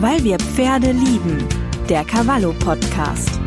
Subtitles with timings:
[0.00, 1.44] Weil wir Pferde lieben.
[1.88, 3.40] Der Cavallo Podcast.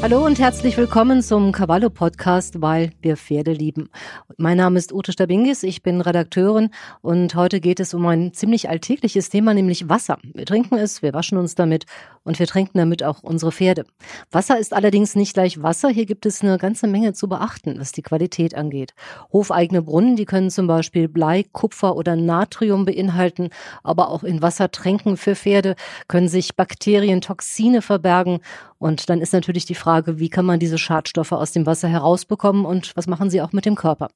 [0.00, 3.90] Hallo und herzlich willkommen zum Cavallo Podcast, weil wir Pferde lieben.
[4.36, 6.70] Mein Name ist Ute Stabingis, ich bin Redakteurin
[7.02, 10.18] und heute geht es um ein ziemlich alltägliches Thema, nämlich Wasser.
[10.22, 11.86] Wir trinken es, wir waschen uns damit
[12.28, 13.84] und wir trinken damit auch unsere Pferde.
[14.30, 15.88] Wasser ist allerdings nicht gleich Wasser.
[15.88, 18.94] Hier gibt es eine ganze Menge zu beachten, was die Qualität angeht.
[19.32, 23.48] Hofeigene Brunnen, die können zum Beispiel Blei, Kupfer oder Natrium beinhalten,
[23.82, 25.74] aber auch in Wassertränken für Pferde
[26.06, 28.40] können sich Bakterien, Toxine verbergen
[28.78, 32.64] und dann ist natürlich die Frage, wie kann man diese Schadstoffe aus dem Wasser herausbekommen
[32.64, 34.08] und was machen sie auch mit dem Körper?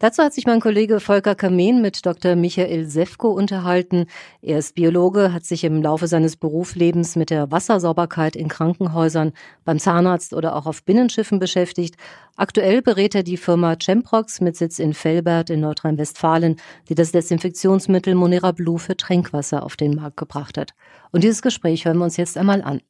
[0.00, 2.34] Dazu hat sich mein Kollege Volker Kamen mit Dr.
[2.34, 4.06] Michael Sefko unterhalten.
[4.40, 9.34] Er ist Biologe, hat sich im Laufe seines Berufslebens mit der Wassersauberkeit in Krankenhäusern,
[9.66, 11.96] beim Zahnarzt oder auch auf Binnenschiffen beschäftigt.
[12.34, 16.56] Aktuell berät er die Firma Chemprox mit Sitz in Velbert in Nordrhein-Westfalen,
[16.88, 20.70] die das Desinfektionsmittel Monera Blue für Trinkwasser auf den Markt gebracht hat.
[21.12, 22.80] Und dieses Gespräch hören wir uns jetzt einmal an.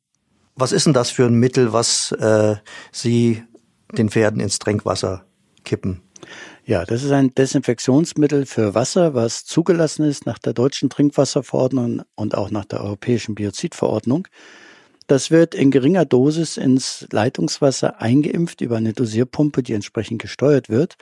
[0.54, 2.54] Was ist denn das für ein Mittel, was äh,
[2.92, 3.42] Sie
[3.98, 5.24] den Pferden ins Trinkwasser
[5.64, 6.02] kippen?
[6.64, 12.34] Ja, das ist ein Desinfektionsmittel für Wasser, was zugelassen ist nach der deutschen Trinkwasserverordnung und
[12.34, 14.28] auch nach der europäischen Biozidverordnung.
[15.10, 20.94] Das wird in geringer Dosis ins Leitungswasser eingeimpft über eine Dosierpumpe, die entsprechend gesteuert wird.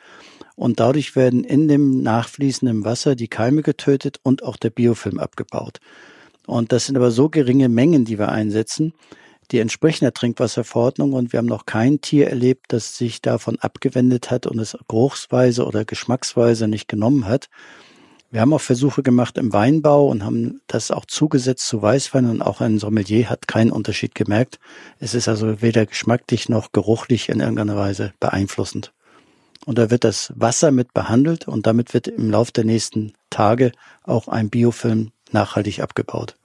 [0.56, 5.80] Und dadurch werden in dem nachfließenden Wasser die Keime getötet und auch der Biofilm abgebaut.
[6.46, 8.94] Und das sind aber so geringe Mengen, die wir einsetzen,
[9.50, 14.30] die entsprechen der Trinkwasserverordnung und wir haben noch kein Tier erlebt, das sich davon abgewendet
[14.30, 17.48] hat und es geruchsweise oder geschmacksweise nicht genommen hat.
[18.30, 22.42] Wir haben auch Versuche gemacht im Weinbau und haben das auch zugesetzt zu Weißwein und
[22.42, 24.58] auch ein Sommelier hat keinen Unterschied gemerkt.
[24.98, 28.92] Es ist also weder geschmacklich noch geruchlich in irgendeiner Weise beeinflussend.
[29.64, 33.72] Und da wird das Wasser mit behandelt und damit wird im Laufe der nächsten Tage
[34.02, 36.36] auch ein Biofilm nachhaltig abgebaut.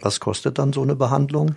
[0.00, 1.56] Was kostet dann so eine Behandlung?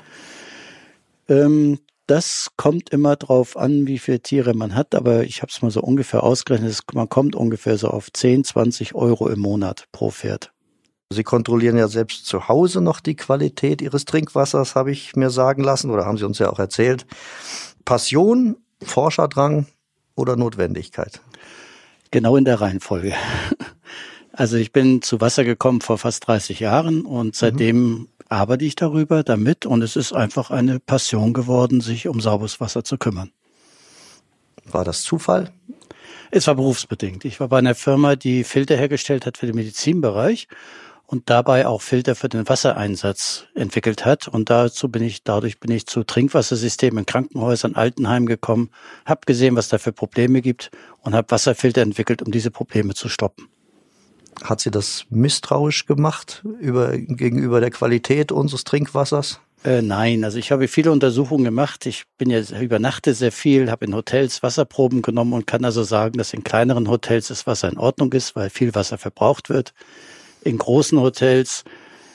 [1.30, 5.62] Ähm, das kommt immer drauf an, wie viele Tiere man hat, aber ich habe es
[5.62, 10.10] mal so ungefähr ausgerechnet, man kommt ungefähr so auf 10, 20 Euro im Monat pro
[10.10, 10.52] Pferd.
[11.12, 15.64] Sie kontrollieren ja selbst zu Hause noch die Qualität Ihres Trinkwassers, habe ich mir sagen
[15.64, 17.06] lassen, oder haben Sie uns ja auch erzählt.
[17.86, 19.68] Passion, Forscherdrang
[20.16, 21.22] oder Notwendigkeit?
[22.10, 23.14] Genau in der Reihenfolge.
[24.32, 28.76] Also ich bin zu Wasser gekommen vor fast 30 Jahren und seitdem mhm arbeite ich
[28.76, 33.32] darüber, damit und es ist einfach eine Passion geworden, sich um sauberes Wasser zu kümmern.
[34.66, 35.52] War das Zufall?
[36.32, 37.26] Es war berufsbedingt.
[37.26, 40.48] Ich war bei einer Firma, die Filter hergestellt hat für den Medizinbereich
[41.08, 44.28] und dabei auch Filter für den Wassereinsatz entwickelt hat.
[44.28, 48.70] Und dazu bin ich, dadurch bin ich zu Trinkwassersystemen in Krankenhäusern, Altenheimen gekommen,
[49.06, 50.70] habe gesehen, was da für Probleme gibt
[51.02, 53.49] und habe Wasserfilter entwickelt, um diese Probleme zu stoppen.
[54.44, 59.40] Hat sie das misstrauisch gemacht über, gegenüber der Qualität unseres Trinkwassers?
[59.64, 61.86] Äh, nein, also ich habe viele Untersuchungen gemacht.
[61.86, 66.18] Ich bin ja übernachte sehr viel, habe in Hotels Wasserproben genommen und kann also sagen,
[66.18, 69.74] dass in kleineren Hotels das Wasser in Ordnung ist, weil viel Wasser verbraucht wird.
[70.44, 71.66] In großen Hotels,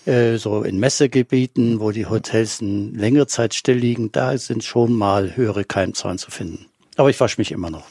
[0.07, 4.95] äh, so in Messegebieten, wo die Hotels eine längere Zeit still liegen, da sind schon
[4.95, 6.67] mal höhere Keimzahlen zu finden.
[6.97, 7.85] Aber ich wasche mich immer noch.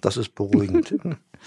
[0.00, 0.94] Das ist beruhigend.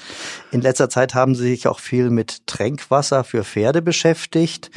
[0.52, 4.72] In letzter Zeit haben Sie sich auch viel mit Tränkwasser für Pferde beschäftigt.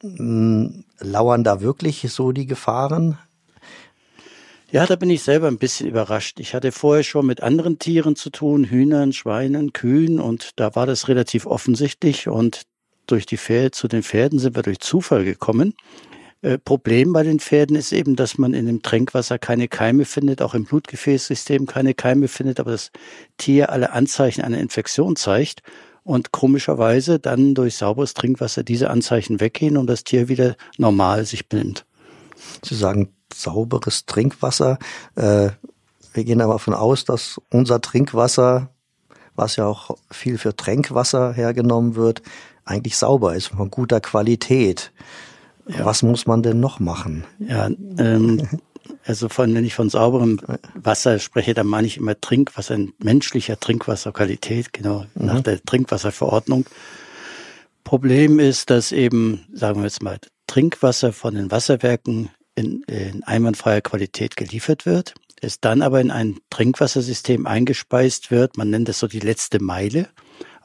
[0.00, 3.18] Hm, lauern da wirklich so die Gefahren?
[4.70, 6.40] Ja, da bin ich selber ein bisschen überrascht.
[6.40, 10.84] Ich hatte vorher schon mit anderen Tieren zu tun, Hühnern, Schweinen, Kühen, und da war
[10.84, 12.28] das relativ offensichtlich.
[12.28, 12.62] Und
[13.06, 15.74] durch die Pferde, zu den Pferden sind wir durch Zufall gekommen.
[16.40, 20.40] Äh, Problem bei den Pferden ist eben, dass man in dem Tränkwasser keine Keime findet,
[20.40, 22.90] auch im Blutgefäßsystem keine Keime findet, aber das
[23.38, 25.62] Tier alle Anzeichen einer Infektion zeigt
[26.04, 31.48] und komischerweise dann durch sauberes Trinkwasser diese Anzeichen weggehen und das Tier wieder normal sich
[31.48, 31.84] benimmt.
[32.64, 34.78] Sie sagen sauberes Trinkwasser.
[35.16, 35.50] Äh,
[36.14, 38.70] wir gehen aber davon aus, dass unser Trinkwasser,
[39.34, 42.22] was ja auch viel für Tränkwasser hergenommen wird,
[42.64, 44.92] eigentlich sauber ist, von guter Qualität.
[45.68, 45.84] Ja.
[45.84, 47.24] Was muss man denn noch machen?
[47.38, 47.68] Ja,
[47.98, 48.48] ähm,
[49.04, 50.40] also von, wenn ich von sauberem
[50.74, 55.26] Wasser spreche, dann meine ich immer Trinkwasser, menschlicher Trinkwasserqualität, genau, mhm.
[55.26, 56.66] nach der Trinkwasserverordnung.
[57.84, 63.80] Problem ist, dass eben, sagen wir jetzt mal, Trinkwasser von den Wasserwerken in, in einwandfreier
[63.80, 69.06] Qualität geliefert wird, es dann aber in ein Trinkwassersystem eingespeist wird, man nennt das so
[69.06, 70.08] die letzte Meile,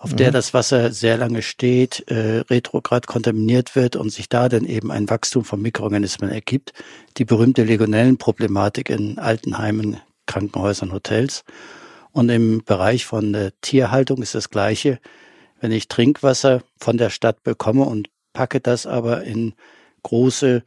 [0.03, 0.33] auf der mhm.
[0.33, 5.09] das Wasser sehr lange steht, äh, retrograd kontaminiert wird und sich da dann eben ein
[5.09, 6.73] Wachstum von Mikroorganismen ergibt.
[7.15, 11.45] Die berühmte Legionellenproblematik in Altenheimen, Krankenhäusern, Hotels.
[12.11, 14.99] Und im Bereich von der Tierhaltung ist das Gleiche.
[15.61, 19.53] Wenn ich Trinkwasser von der Stadt bekomme und packe das aber in
[20.03, 20.63] große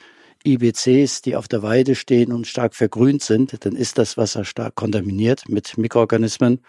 [0.46, 4.76] IBCs, die auf der Weide stehen und stark vergrünt sind, dann ist das Wasser stark
[4.76, 6.62] kontaminiert mit Mikroorganismen.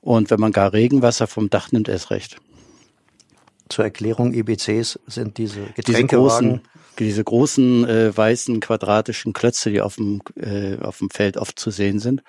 [0.00, 2.36] Und wenn man gar Regenwasser vom Dach nimmt, erst recht.
[3.68, 5.86] Zur Erklärung, IBCs sind diese Getränkewagen.
[5.86, 6.60] Diese großen,
[6.98, 11.70] diese großen äh, weißen quadratischen Klötze, die auf dem, äh, auf dem Feld oft zu
[11.70, 12.22] sehen sind.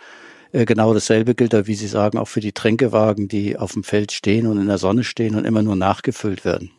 [0.52, 3.84] Äh, genau dasselbe gilt da, wie Sie sagen, auch für die Tränkewagen, die auf dem
[3.84, 6.72] Feld stehen und in der Sonne stehen und immer nur nachgefüllt werden.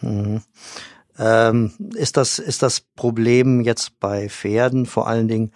[0.00, 0.42] Mhm.
[1.18, 5.52] Ähm, ist, das, ist das Problem jetzt bei Pferden vor allen Dingen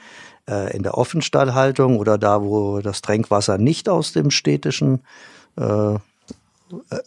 [0.48, 5.00] äh, in der Offenstallhaltung oder da, wo das Tränkwasser nicht aus dem städtischen
[5.56, 5.94] äh,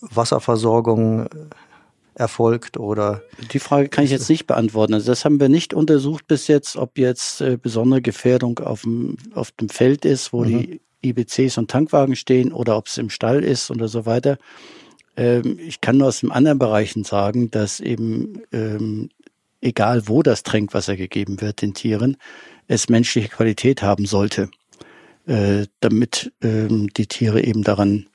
[0.01, 1.29] Wasserversorgung äh,
[2.15, 3.21] erfolgt oder?
[3.51, 4.93] Die Frage kann ich jetzt nicht beantworten.
[4.93, 9.17] Also das haben wir nicht untersucht bis jetzt, ob jetzt äh, besondere Gefährdung auf dem,
[9.33, 10.47] auf dem Feld ist, wo mhm.
[10.47, 14.38] die IBCs und Tankwagen stehen oder ob es im Stall ist oder so weiter.
[15.17, 19.09] Ähm, ich kann nur aus den anderen Bereichen sagen, dass eben ähm,
[19.61, 22.17] egal wo das Trinkwasser gegeben wird den Tieren,
[22.67, 24.50] es menschliche Qualität haben sollte,
[25.27, 28.07] äh, damit ähm, die Tiere eben daran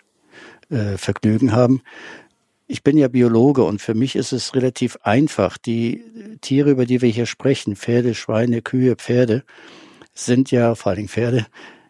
[0.70, 1.82] äh, Vergnügen haben.
[2.67, 5.58] Ich bin ja Biologe und für mich ist es relativ einfach.
[5.58, 6.05] Die
[6.41, 9.43] Tiere, über die wir hier sprechen, Pferde, Schweine, Kühe, Pferde,
[10.14, 11.47] sind ja, vor allen Dingen Pferde,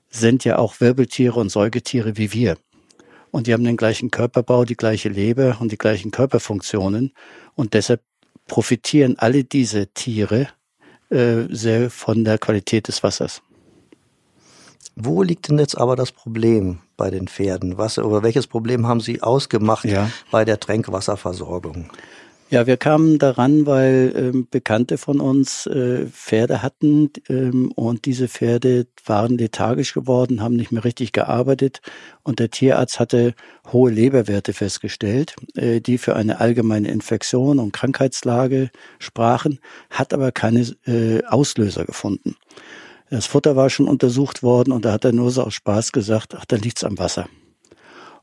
[0.09, 2.57] sind ja auch Wirbeltiere und Säugetiere wie wir.
[3.31, 7.13] Und die haben den gleichen Körperbau, die gleiche Leber und die gleichen Körperfunktionen.
[7.55, 8.03] Und deshalb
[8.47, 10.49] profitieren alle diese Tiere
[11.11, 13.43] äh, sehr von der Qualität des Wassers.
[14.97, 17.79] Wo liegt denn jetzt aber das Problem bei den Pferden?
[17.79, 20.11] Was oder welches Problem haben Sie ausgemacht ja.
[20.31, 21.91] bei der Tränkwasserversorgung?
[22.53, 28.27] Ja, wir kamen daran, weil ähm, Bekannte von uns äh, Pferde hatten ähm, und diese
[28.27, 31.81] Pferde waren lethargisch geworden, haben nicht mehr richtig gearbeitet
[32.25, 33.35] und der Tierarzt hatte
[33.73, 40.63] hohe Leberwerte festgestellt, äh, die für eine allgemeine Infektion und Krankheitslage sprachen, hat aber keine
[40.87, 42.35] äh, Auslöser gefunden.
[43.11, 46.35] Das Futter war schon untersucht worden und da hat er nur so aus Spaß gesagt,
[46.37, 47.29] ach, da liegt's am Wasser.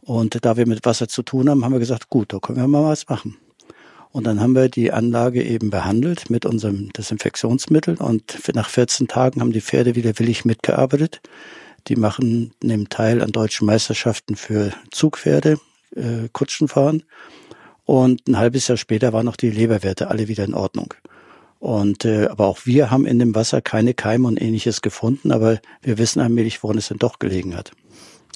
[0.02, 2.68] Und da wir mit Wasser zu tun haben, haben wir gesagt, gut, da können wir
[2.68, 3.38] mal was machen.
[4.12, 9.42] Und dann haben wir die Anlage eben behandelt mit unserem Desinfektionsmittel und nach 14 Tagen
[9.42, 11.22] haben die Pferde wieder willig mitgearbeitet.
[11.88, 15.60] Die machen, nehmen teil an deutschen Meisterschaften für Zugpferde,
[15.96, 17.04] äh, Kutschenfahren.
[17.86, 20.94] Und ein halbes Jahr später waren noch die Leberwerte alle wieder in Ordnung.
[21.60, 25.60] Und äh, aber auch wir haben in dem Wasser keine Keime und ähnliches gefunden, aber
[25.82, 27.72] wir wissen allmählich, woran es denn doch gelegen hat.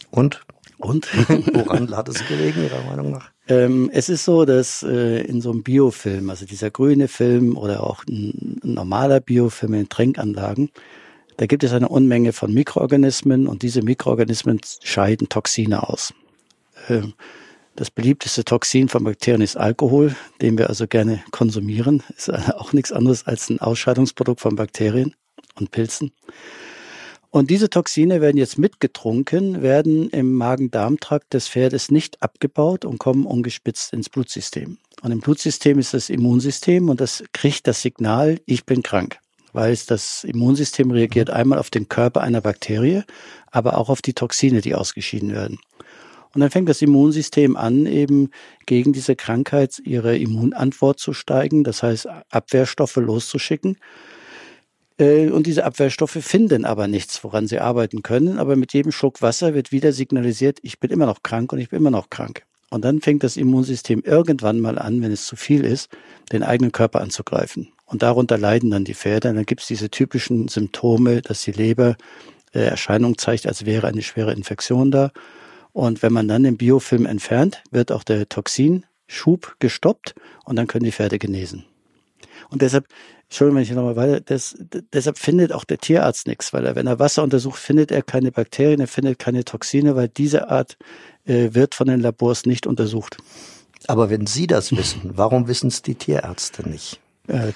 [0.09, 0.41] Und?
[0.77, 1.07] Und?
[1.53, 3.31] woran hat es gelegen, Ihrer Meinung nach?
[3.47, 7.83] Ähm, es ist so, dass äh, in so einem Biofilm, also dieser grüne Film oder
[7.83, 10.69] auch ein, ein normaler Biofilm in Tränkanlagen,
[11.37, 16.13] da gibt es eine Unmenge von Mikroorganismen und diese Mikroorganismen scheiden Toxine aus.
[16.87, 17.13] Ähm,
[17.75, 22.03] das beliebteste Toxin von Bakterien ist Alkohol, den wir also gerne konsumieren.
[22.15, 25.15] Ist auch nichts anderes als ein Ausscheidungsprodukt von Bakterien
[25.55, 26.11] und Pilzen.
[27.31, 33.25] Und diese Toxine werden jetzt mitgetrunken, werden im Magen-Darm-Trakt des Pferdes nicht abgebaut und kommen
[33.25, 34.77] ungespitzt ins Blutsystem.
[35.01, 39.17] Und im Blutsystem ist das Immunsystem und das kriegt das Signal, ich bin krank.
[39.53, 43.03] Weil das Immunsystem reagiert einmal auf den Körper einer Bakterie,
[43.49, 45.57] aber auch auf die Toxine, die ausgeschieden werden.
[46.33, 48.29] Und dann fängt das Immunsystem an, eben
[48.65, 53.77] gegen diese Krankheit ihre Immunantwort zu steigen, das heißt Abwehrstoffe loszuschicken.
[55.01, 58.37] Äh, und diese Abwehrstoffe finden aber nichts, woran sie arbeiten können.
[58.37, 61.69] Aber mit jedem Schluck Wasser wird wieder signalisiert, ich bin immer noch krank und ich
[61.69, 62.43] bin immer noch krank.
[62.69, 65.89] Und dann fängt das Immunsystem irgendwann mal an, wenn es zu viel ist,
[66.31, 67.73] den eigenen Körper anzugreifen.
[67.85, 69.29] Und darunter leiden dann die Pferde.
[69.29, 71.97] Und dann gibt es diese typischen Symptome, dass die Leber
[72.53, 75.11] äh, Erscheinung zeigt, als wäre eine schwere Infektion da
[75.73, 80.15] und wenn man dann den Biofilm entfernt, wird auch der Toxinschub gestoppt
[80.45, 81.65] und dann können die Pferde genesen.
[82.49, 82.87] Und deshalb,
[83.31, 84.57] Entschuldigung, wenn ich nochmal weiter, das,
[84.91, 88.29] deshalb findet auch der Tierarzt nichts, weil er, wenn er Wasser untersucht, findet er keine
[88.29, 90.77] Bakterien, er findet keine Toxine, weil diese Art
[91.23, 93.15] äh, wird von den Labors nicht untersucht.
[93.87, 96.99] Aber wenn Sie das wissen, warum wissen es die Tierärzte nicht?
[97.27, 97.53] Äh,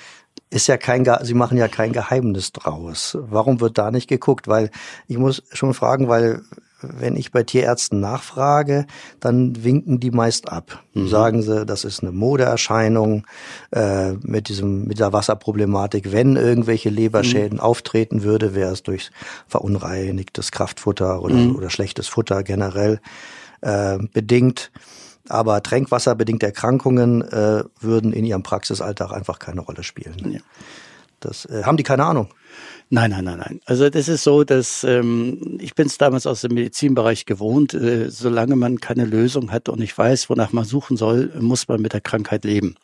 [0.50, 3.18] ist ja kein, Sie machen ja kein Geheimnis draus.
[3.20, 4.48] Warum wird da nicht geguckt?
[4.48, 4.72] Weil
[5.10, 6.42] ich muss schon fragen, weil
[6.82, 8.86] wenn ich bei Tierärzten nachfrage,
[9.20, 10.84] dann winken die meist ab.
[10.94, 11.08] Mhm.
[11.08, 13.26] Sagen sie, das ist eine Modeerscheinung
[13.72, 16.12] äh, mit diesem mit der Wasserproblematik.
[16.12, 17.64] Wenn irgendwelche Leberschäden mhm.
[17.64, 19.12] auftreten würde, wäre es durch
[19.48, 21.56] verunreinigtes Kraftfutter oder, mhm.
[21.56, 23.00] oder schlechtes Futter generell
[23.62, 24.72] äh, bedingt.
[25.28, 30.34] Aber trinkwasserbedingte Erkrankungen äh, würden in ihrem Praxisalltag einfach keine Rolle spielen.
[30.34, 30.40] Ja.
[31.26, 32.30] Das äh, haben die keine Ahnung.
[32.90, 33.60] Nein, nein, nein, nein.
[33.66, 37.74] Also das ist so, dass ähm, ich bin es damals aus dem Medizinbereich gewohnt.
[37.74, 41.82] Äh, solange man keine Lösung hat und nicht weiß, wonach man suchen soll, muss man
[41.82, 42.76] mit der Krankheit leben.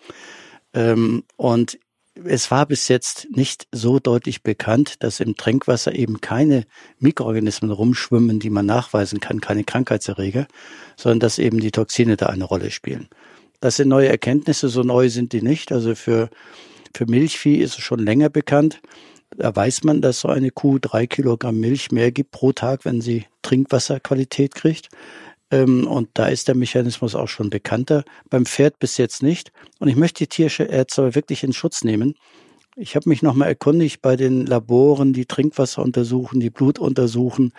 [0.73, 1.77] Ähm, und
[2.25, 6.65] es war bis jetzt nicht so deutlich bekannt, dass im Trinkwasser eben keine
[6.99, 10.47] Mikroorganismen rumschwimmen, die man nachweisen kann, keine Krankheitserreger,
[10.97, 13.07] sondern dass eben die Toxine da eine Rolle spielen.
[13.61, 15.71] Das sind neue Erkenntnisse, so neu sind die nicht.
[15.71, 16.29] Also für,
[16.95, 18.81] für Milchvieh ist es schon länger bekannt.
[19.37, 23.01] Da weiß man, dass so eine Kuh drei Kilogramm Milch mehr gibt pro Tag, wenn
[23.01, 24.89] sie Trinkwasserqualität kriegt.
[25.51, 28.03] Ähm, und da ist der Mechanismus auch schon bekannter.
[28.29, 29.51] Beim Pferd bis jetzt nicht.
[29.79, 32.15] Und ich möchte die Tierärzte wirklich in Schutz nehmen.
[32.75, 37.51] Ich habe mich nochmal erkundigt bei den Laboren, die Trinkwasser untersuchen, die Blut untersuchen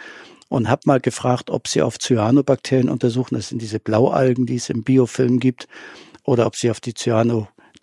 [0.48, 3.34] und habe mal gefragt, ob sie auf Cyanobakterien untersuchen.
[3.34, 5.68] Das sind diese Blaualgen, die es im Biofilm gibt.
[6.24, 6.94] Oder ob sie auf die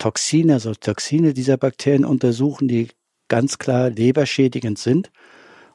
[0.00, 2.88] Cyanotoxine, also Toxine dieser Bakterien untersuchen, die
[3.28, 5.10] ganz klar leberschädigend sind.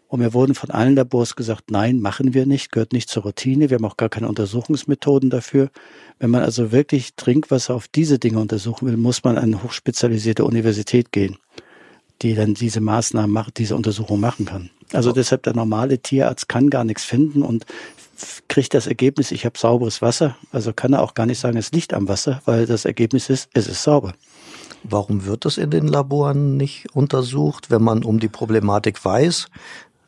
[0.08, 3.70] Und mir wurden von allen Labors gesagt, nein, machen wir nicht, gehört nicht zur Routine.
[3.70, 5.70] Wir haben auch gar keine Untersuchungsmethoden dafür.
[6.20, 10.46] Wenn man also wirklich Trinkwasser auf diese Dinge untersuchen will, muss man an eine hochspezialisierte
[10.46, 11.38] Universität gehen,
[12.22, 14.70] die dann diese Maßnahmen macht, diese Untersuchung machen kann.
[14.94, 17.66] Also deshalb der normale Tierarzt kann gar nichts finden und
[18.48, 20.38] kriegt das Ergebnis, ich habe sauberes Wasser.
[20.52, 23.50] Also kann er auch gar nicht sagen, es liegt am Wasser, weil das Ergebnis ist,
[23.54, 24.14] es ist sauber.
[24.84, 29.48] Warum wird das in den Laboren nicht untersucht, wenn man um die Problematik weiß?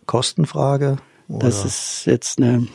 [0.06, 0.98] Kostenfrage?
[1.28, 1.48] Oder?
[1.48, 2.68] Das ist jetzt eine,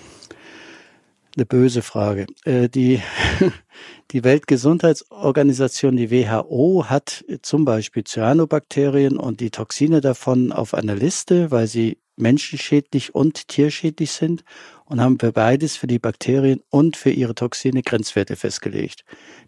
[1.36, 2.26] eine böse Frage.
[2.44, 3.00] Äh, die,
[4.10, 11.50] die Weltgesundheitsorganisation, die WHO, hat zum Beispiel Cyanobakterien und die Toxine davon auf einer Liste,
[11.50, 14.44] weil sie menschenschädlich und tierschädlich sind
[14.92, 19.04] und haben für beides, für die Bakterien und für ihre Toxine Grenzwerte festgelegt,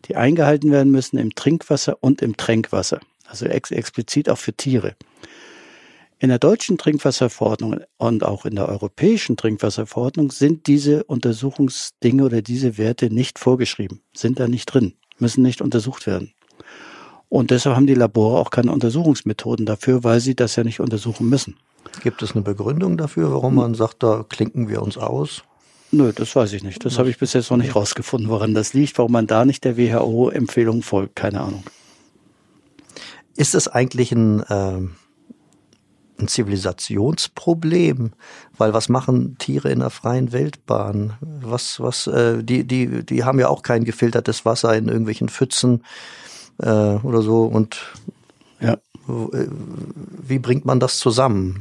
[0.07, 4.97] die eingehalten werden müssen im Trinkwasser und im Tränkwasser, also ex explizit auch für Tiere.
[6.19, 12.79] In der deutschen Trinkwasserverordnung und auch in der europäischen Trinkwasserverordnung sind diese Untersuchungsdinge oder diese
[12.79, 16.33] Werte nicht vorgeschrieben, sind da nicht drin, müssen nicht untersucht werden.
[17.29, 21.29] Und deshalb haben die Labore auch keine Untersuchungsmethoden dafür, weil sie das ja nicht untersuchen
[21.29, 21.57] müssen.
[22.03, 25.43] Gibt es eine Begründung dafür, warum man sagt, da klinken wir uns aus?
[25.91, 26.85] Nö, das weiß ich nicht.
[26.85, 29.65] Das habe ich bis jetzt noch nicht rausgefunden, woran das liegt, warum man da nicht
[29.65, 31.15] der WHO-Empfehlung folgt.
[31.17, 31.63] Keine Ahnung.
[33.37, 34.81] Ist es eigentlich ein äh,
[36.19, 38.13] ein Zivilisationsproblem,
[38.57, 41.15] weil was machen Tiere in der freien Wildbahn?
[41.21, 45.83] Was, was, äh, die, die, die haben ja auch kein gefiltertes Wasser in irgendwelchen Pfützen
[46.59, 47.45] äh, oder so.
[47.45, 47.93] Und
[48.61, 48.79] ja.
[49.09, 49.47] Äh,
[50.27, 51.59] wie bringt man das zusammen?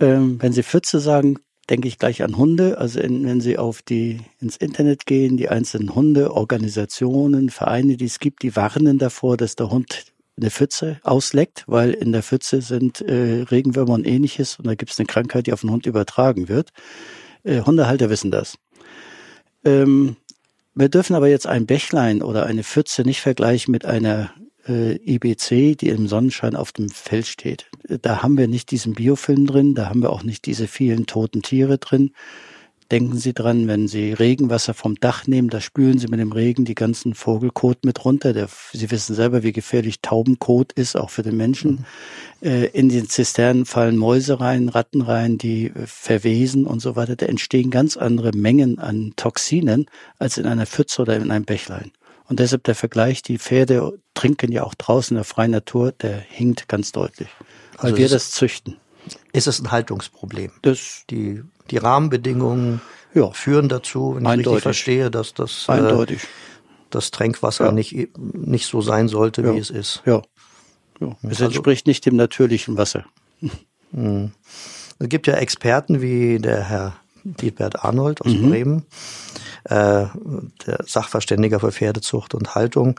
[0.00, 1.38] Ähm, wenn Sie Pfütze sagen,
[1.70, 2.78] denke ich gleich an Hunde.
[2.78, 8.18] Also wenn Sie auf die ins Internet gehen, die einzelnen Hunde, Organisationen, Vereine, die es
[8.18, 10.04] gibt, die warnen davor, dass der Hund
[10.36, 14.90] eine Pfütze ausleckt, weil in der Pfütze sind äh, Regenwürmer und ähnliches und da gibt
[14.90, 16.70] es eine Krankheit, die auf den Hund übertragen wird.
[17.44, 18.56] Äh, Hundehalter wissen das.
[19.64, 20.16] Ähm,
[20.74, 24.32] wir dürfen aber jetzt ein Bächlein oder eine Pfütze nicht vergleichen mit einer
[24.68, 27.66] äh, IBC, die im Sonnenschein auf dem Feld steht.
[27.84, 31.42] Da haben wir nicht diesen Biofilm drin, da haben wir auch nicht diese vielen toten
[31.42, 32.12] Tiere drin.
[32.92, 36.66] Denken Sie dran, wenn Sie Regenwasser vom Dach nehmen, da spülen Sie mit dem Regen
[36.66, 38.34] die ganzen Vogelkot mit runter.
[38.34, 41.86] Der, Sie wissen selber, wie gefährlich Taubenkot ist, auch für den Menschen.
[42.42, 42.46] Mhm.
[42.46, 47.16] Äh, in den Zisternen fallen Mäuse rein, Ratten rein, die äh, verwesen und so weiter.
[47.16, 49.86] Da entstehen ganz andere Mengen an Toxinen
[50.18, 51.92] als in einer Pfütze oder in einem Bächlein.
[52.28, 56.18] Und deshalb der Vergleich, die Pferde trinken ja auch draußen in der freien Natur, der
[56.18, 57.28] hinkt ganz deutlich.
[57.78, 58.76] Weil also wir das züchten.
[59.32, 60.52] Ist es ein Haltungsproblem?
[60.62, 62.80] Das die die Rahmenbedingungen
[63.14, 63.30] ja.
[63.30, 64.52] führen dazu, wenn ich Eindeutig.
[64.52, 66.16] richtig verstehe, dass das, äh,
[66.90, 67.72] das Tränkwasser ja.
[67.72, 69.54] nicht, nicht so sein sollte, ja.
[69.54, 70.02] wie es ist.
[70.04, 70.22] Ja.
[71.00, 71.16] ja.
[71.22, 73.04] Es also, entspricht nicht dem natürlichen Wasser.
[73.92, 74.32] Hm.
[74.98, 78.50] Es gibt ja Experten wie der Herr Dietbert Arnold aus mhm.
[78.50, 78.86] Bremen,
[79.64, 80.06] äh,
[80.66, 82.98] der Sachverständiger für Pferdezucht und Haltung,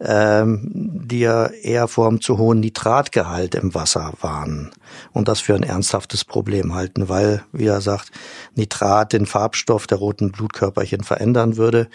[0.00, 4.70] ähm, die ja eher vor einem zu hohen Nitratgehalt im Wasser warnen
[5.12, 8.12] und das für ein ernsthaftes Problem halten, weil, wie er sagt,
[8.54, 11.88] Nitrat den Farbstoff der roten Blutkörperchen verändern würde,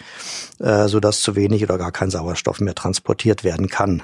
[0.58, 4.02] äh, sodass zu wenig oder gar kein Sauerstoff mehr transportiert werden kann.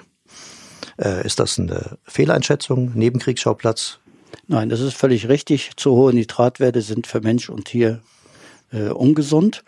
[0.99, 3.99] Äh, ist das eine Fehleinschätzung, Nebenkriegsschauplatz?
[4.47, 5.73] Nein, das ist völlig richtig.
[5.77, 8.01] Zu hohe Nitratwerte sind für Mensch und Tier
[8.73, 9.65] äh, ungesund.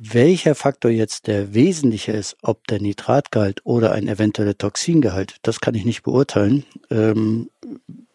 [0.00, 5.74] Welcher Faktor jetzt der wesentliche ist, ob der Nitratgehalt oder ein eventueller Toxingehalt, das kann
[5.74, 6.64] ich nicht beurteilen.
[6.88, 7.50] Ähm,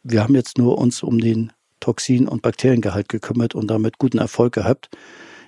[0.02, 4.54] wir haben jetzt nur uns um den Toxin- und Bakteriengehalt gekümmert und damit guten Erfolg
[4.54, 4.90] gehabt.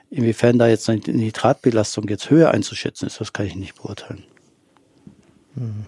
[0.09, 4.25] Inwiefern da jetzt eine Nitratbelastung jetzt höher einzuschätzen ist, das kann ich nicht beurteilen.
[5.55, 5.87] Hm.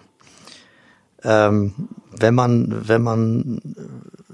[1.24, 3.60] Ähm, wenn man, wenn man,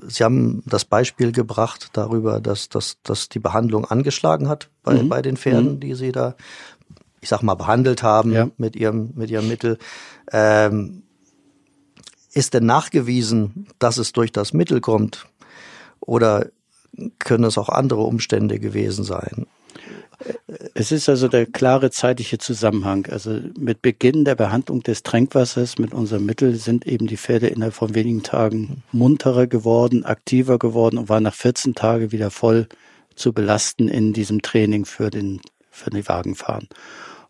[0.06, 5.08] Sie haben das Beispiel gebracht darüber, dass, dass, dass die Behandlung angeschlagen hat bei, mhm.
[5.08, 5.80] bei den Pferden, mhm.
[5.80, 6.34] die Sie da,
[7.20, 8.48] ich sag mal, behandelt haben ja.
[8.58, 9.78] mit Ihrem, mit Ihrem Mittel.
[10.30, 11.04] Ähm,
[12.32, 15.26] ist denn nachgewiesen, dass es durch das Mittel kommt?
[16.00, 16.48] Oder
[17.18, 19.46] können es auch andere Umstände gewesen sein?
[20.74, 23.06] Es ist also der klare zeitliche Zusammenhang.
[23.10, 27.74] Also mit Beginn der Behandlung des Tränkwassers mit unserem Mittel sind eben die Pferde innerhalb
[27.74, 32.68] von wenigen Tagen munterer geworden, aktiver geworden und waren nach 14 Tagen wieder voll
[33.14, 35.40] zu belasten in diesem Training für den
[35.70, 36.68] für die Wagenfahren.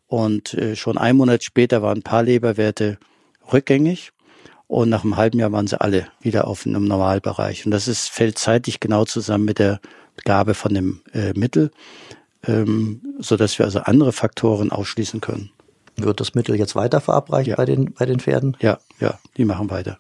[0.07, 2.99] Und äh, schon ein Monat später waren ein paar Leberwerte
[3.53, 4.13] rückgängig
[4.67, 7.65] und nach einem halben Jahr waren sie alle wieder auf einem Normalbereich.
[7.65, 9.81] Und das ist, fällt zeitlich genau zusammen mit der
[10.25, 11.71] Gabe von dem äh, Mittel,
[12.47, 15.51] ähm, so dass wir also andere Faktoren ausschließen können.
[15.97, 17.57] Wird das Mittel jetzt weiter verabreicht ja.
[17.57, 18.57] bei, den, bei den Pferden?
[18.61, 19.99] Ja, ja, die machen weiter.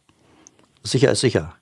[0.82, 1.54] Sicher ist sicher.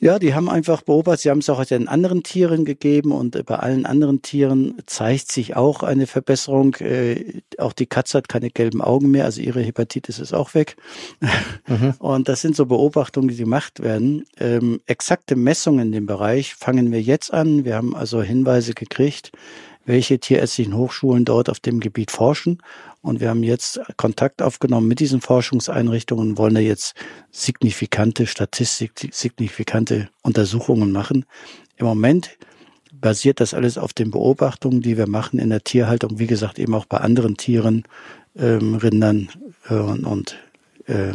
[0.00, 3.56] Ja, die haben einfach beobachtet, sie haben es auch den anderen Tieren gegeben und bei
[3.56, 6.74] allen anderen Tieren zeigt sich auch eine Verbesserung.
[6.76, 10.76] Äh, auch die Katze hat keine gelben Augen mehr, also ihre Hepatitis ist auch weg.
[11.66, 11.94] Mhm.
[11.98, 14.24] Und das sind so Beobachtungen, die gemacht werden.
[14.38, 17.64] Ähm, exakte Messungen in dem Bereich fangen wir jetzt an.
[17.64, 19.32] Wir haben also Hinweise gekriegt,
[19.86, 22.62] welche tierärztlichen Hochschulen dort auf dem Gebiet forschen.
[23.00, 26.94] Und wir haben jetzt Kontakt aufgenommen mit diesen Forschungseinrichtungen und wollen da jetzt
[27.30, 31.24] signifikante Statistik, signifikante Untersuchungen machen.
[31.76, 32.36] Im Moment
[32.92, 36.74] basiert das alles auf den Beobachtungen, die wir machen in der Tierhaltung, wie gesagt, eben
[36.74, 37.84] auch bei anderen Tieren,
[38.36, 39.28] ähm, Rindern
[39.68, 40.36] äh, und
[40.86, 41.12] äh,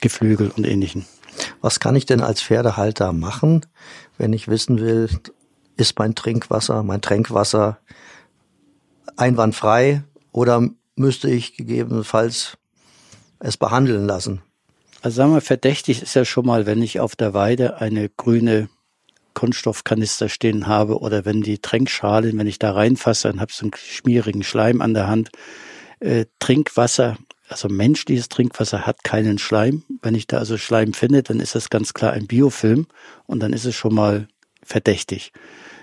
[0.00, 1.06] Geflügel und ähnlichen.
[1.60, 3.64] Was kann ich denn als Pferdehalter machen,
[4.16, 5.08] wenn ich wissen will,
[5.76, 7.78] ist mein Trinkwasser, mein Tränkwasser
[9.18, 12.56] einwandfrei oder müsste ich gegebenenfalls
[13.40, 14.42] es behandeln lassen?
[15.00, 18.68] Also sagen wir, verdächtig ist ja schon mal, wenn ich auf der Weide eine grüne
[19.34, 23.66] Kunststoffkanister stehen habe oder wenn die Tränkschale, wenn ich da reinfasse, dann habe ich so
[23.66, 25.30] einen schmierigen Schleim an der Hand.
[26.00, 27.16] Äh, Trinkwasser,
[27.48, 29.84] also menschliches Trinkwasser hat keinen Schleim.
[30.02, 32.88] Wenn ich da also Schleim finde, dann ist das ganz klar ein Biofilm
[33.26, 34.26] und dann ist es schon mal
[34.64, 35.32] verdächtig.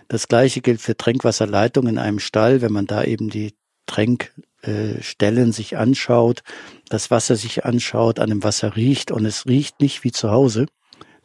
[0.07, 5.77] Das gleiche gilt für Trinkwasserleitungen in einem Stall, wenn man da eben die Tränkstellen sich
[5.77, 6.43] anschaut,
[6.89, 10.67] das Wasser sich anschaut, an dem Wasser riecht und es riecht nicht wie zu Hause,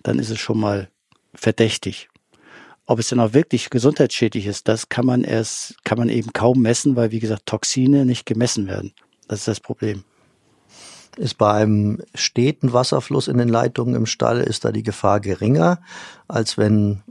[0.03, 0.89] dann ist es schon mal
[1.35, 2.09] verdächtig.
[2.87, 6.61] Ob es denn auch wirklich gesundheitsschädlich ist, das kann man erst, kann man eben kaum
[6.61, 8.93] messen, weil wie gesagt Toxine nicht gemessen werden.
[9.29, 10.05] Das ist das Problem.
[11.17, 15.81] Ist bei einem steten Wasserfluss in den Leitungen im Stall, ist da die Gefahr geringer,
[16.27, 17.03] als wenn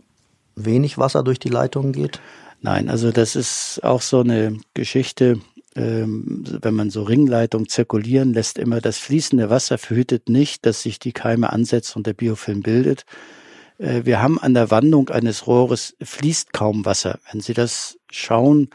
[0.65, 2.19] wenig Wasser durch die Leitungen geht?
[2.61, 5.39] Nein, also das ist auch so eine Geschichte,
[5.75, 10.99] ähm, wenn man so Ringleitungen zirkulieren lässt, immer das fließende Wasser verhütet nicht, dass sich
[10.99, 13.05] die Keime ansetzt und der Biofilm bildet.
[13.77, 17.19] Äh, wir haben an der Wandung eines Rohres fließt kaum Wasser.
[17.31, 18.69] Wenn Sie das schauen,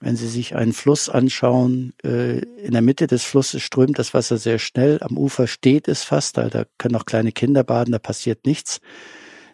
[0.00, 4.38] wenn Sie sich einen Fluss anschauen, äh, in der Mitte des Flusses strömt das Wasser
[4.38, 7.98] sehr schnell, am Ufer steht es fast, da, da können auch kleine Kinder baden, da
[7.98, 8.80] passiert nichts.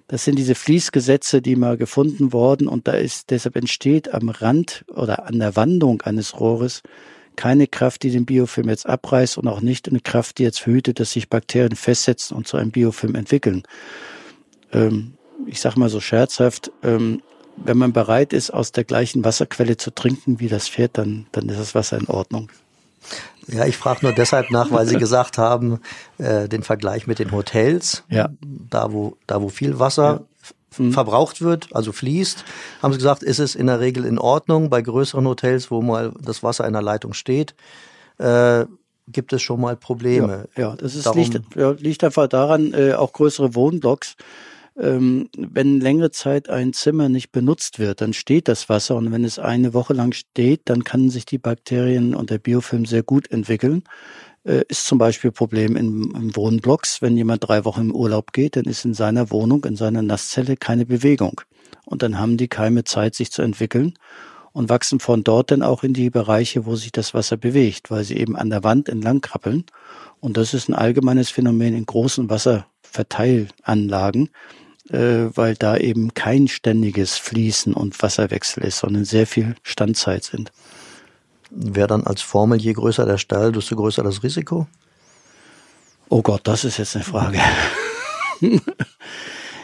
[0.08, 4.84] Das sind diese Fließgesetze, die mal gefunden worden und da ist, deshalb entsteht am Rand
[4.94, 6.82] oder an der Wandung eines Rohres
[7.34, 11.00] keine Kraft, die den Biofilm jetzt abreißt und auch nicht eine Kraft, die jetzt verhütet,
[11.00, 13.62] dass sich Bakterien festsetzen und zu einem Biofilm entwickeln.
[14.72, 15.14] Ähm,
[15.46, 17.22] ich sage mal so scherzhaft, ähm,
[17.56, 21.48] wenn man bereit ist, aus der gleichen Wasserquelle zu trinken wie das Pferd, dann, dann
[21.48, 22.50] ist das Wasser in Ordnung.
[23.48, 25.80] Ja, ich frage nur deshalb nach, weil Sie gesagt haben,
[26.18, 28.30] äh, den Vergleich mit den Hotels, ja.
[28.40, 30.24] da wo da wo viel Wasser
[30.78, 30.84] ja.
[30.84, 30.92] Mhm.
[30.92, 32.44] verbraucht wird, also fließt,
[32.82, 34.68] haben Sie gesagt, ist es in der Regel in Ordnung.
[34.68, 37.54] Bei größeren Hotels, wo mal das Wasser in der Leitung steht,
[38.18, 38.64] äh,
[39.08, 40.48] gibt es schon mal Probleme.
[40.56, 44.16] Ja, ja das ist, liegt, ja, liegt einfach daran, äh, auch größere Wohnblocks
[44.78, 49.24] ähm, wenn längere Zeit ein Zimmer nicht benutzt wird, dann steht das Wasser und wenn
[49.24, 53.30] es eine Woche lang steht, dann kann sich die Bakterien und der Biofilm sehr gut
[53.30, 53.84] entwickeln.
[54.44, 57.02] Äh, ist zum Beispiel Problem im, im Wohnblocks.
[57.02, 60.56] Wenn jemand drei Wochen im Urlaub geht, dann ist in seiner Wohnung, in seiner Nasszelle
[60.56, 61.40] keine Bewegung.
[61.84, 63.94] Und dann haben die Keime Zeit, sich zu entwickeln
[64.52, 68.04] und wachsen von dort dann auch in die Bereiche, wo sich das Wasser bewegt, weil
[68.04, 69.64] sie eben an der Wand entlang krabbeln.
[70.20, 74.30] Und das ist ein allgemeines Phänomen in großen Wasserverteilanlagen,
[74.88, 80.52] weil da eben kein ständiges Fließen und Wasserwechsel ist, sondern sehr viel Standzeit sind.
[81.50, 84.66] Wäre dann als Formel, je größer der Stall, desto größer das Risiko?
[86.08, 87.40] Oh Gott, das ist jetzt eine Frage.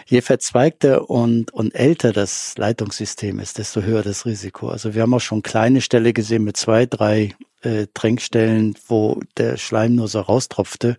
[0.07, 4.69] je verzweigter und, und älter das Leitungssystem ist, desto höher das Risiko.
[4.69, 9.57] Also wir haben auch schon kleine Ställe gesehen mit zwei, drei äh, Tränkstellen, wo der
[9.57, 10.97] Schleim nur so raustropfte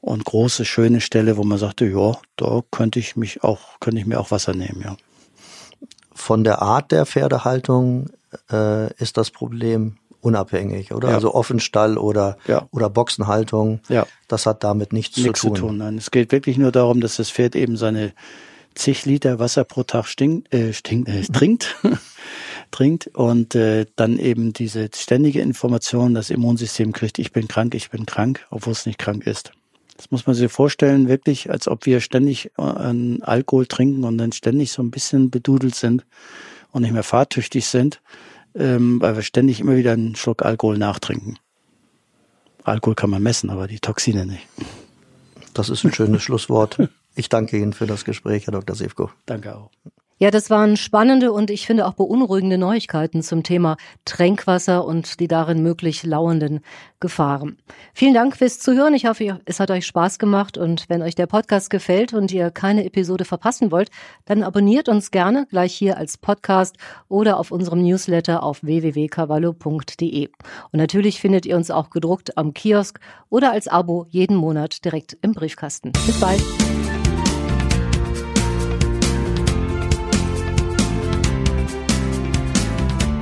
[0.00, 4.06] und große, schöne Ställe, wo man sagte, ja, da könnte ich mich auch, könnte ich
[4.06, 4.96] mir auch Wasser nehmen, ja.
[6.14, 8.08] Von der Art der Pferdehaltung
[8.50, 11.10] äh, ist das Problem unabhängig, oder?
[11.10, 11.14] Ja.
[11.14, 12.66] Also Offenstall oder, ja.
[12.72, 14.06] oder Boxenhaltung, ja.
[14.28, 15.56] das hat damit nichts, nichts zu tun.
[15.56, 15.76] zu tun.
[15.78, 18.12] Nein, es geht wirklich nur darum, dass das Pferd eben seine
[18.74, 21.76] zig Liter Wasser pro Tag stinkt, äh, stinkt, äh, trinkt,
[22.70, 27.90] trinkt und äh, dann eben diese ständige Information, das Immunsystem kriegt, ich bin krank, ich
[27.90, 29.52] bin krank, obwohl es nicht krank ist.
[29.96, 34.32] Das muss man sich vorstellen, wirklich, als ob wir ständig äh, Alkohol trinken und dann
[34.32, 36.04] ständig so ein bisschen bedudelt sind
[36.72, 38.00] und nicht mehr fahrtüchtig sind
[38.56, 41.38] ähm, weil wir ständig immer wieder einen Schluck Alkohol nachtrinken.
[42.64, 44.46] Alkohol kann man messen, aber die Toxine nicht.
[45.54, 46.78] Das ist ein schönes Schlusswort.
[47.18, 48.76] Ich danke Ihnen für das Gespräch, Herr Dr.
[48.76, 49.10] Sivko.
[49.24, 49.70] Danke auch.
[50.18, 53.76] Ja, das waren spannende und ich finde auch beunruhigende Neuigkeiten zum Thema
[54.06, 56.60] Tränkwasser und die darin möglich lauernden
[57.00, 57.58] Gefahren.
[57.92, 58.94] Vielen Dank fürs Zuhören.
[58.94, 62.50] Ich hoffe, es hat euch Spaß gemacht und wenn euch der Podcast gefällt und ihr
[62.50, 63.90] keine Episode verpassen wollt,
[64.24, 66.76] dann abonniert uns gerne gleich hier als Podcast
[67.08, 70.28] oder auf unserem Newsletter auf www.cavallo.de.
[70.72, 75.18] Und natürlich findet ihr uns auch gedruckt am Kiosk oder als Abo jeden Monat direkt
[75.20, 75.92] im Briefkasten.
[76.06, 76.42] Bis bald.